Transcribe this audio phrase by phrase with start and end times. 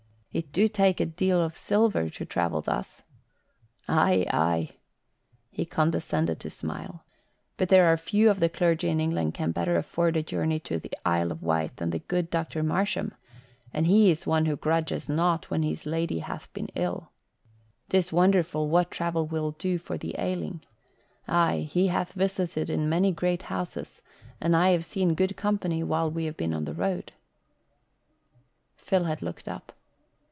[0.33, 3.03] "It do take a deal of silver to travel thus."
[3.89, 4.69] "Aye, aye."
[5.49, 7.03] He condescended to smile.
[7.57, 10.79] "But there are few of the clergy in England can better afford a journey to
[10.79, 12.63] the Isle o' Wight than the good Dr.
[12.63, 13.13] Marsham,
[13.73, 17.11] and he is one who grudges nought when his lady hath been ill.
[17.89, 20.61] 'Tis wonderful what travel will do for the ailing.
[21.27, 24.01] Aye, he hath visited in many great houses
[24.39, 27.11] and I have seen good company while we have been on the road."
[28.77, 29.73] Phil had looked up.